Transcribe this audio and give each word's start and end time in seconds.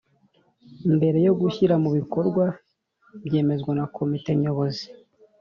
mbere 0.95 1.17
yo 1.27 1.33
gushyira 1.41 1.75
mu 1.83 1.89
bikorwa 1.97 2.43
byemezwa 3.25 3.71
na 3.77 3.85
Komite 3.95 4.31
Nyobozi. 4.41 4.85